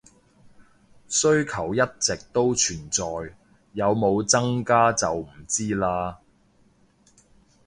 [1.07, 3.03] 需求一直都存在，
[3.73, 6.15] 有冇增加就唔知喇